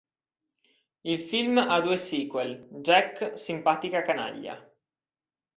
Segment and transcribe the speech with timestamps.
[1.03, 4.57] Il film ha due sequel, "Jack simpatica canaglia!!